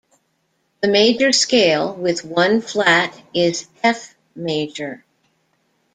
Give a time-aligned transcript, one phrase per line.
[0.81, 5.05] The major scale with one flat is F major.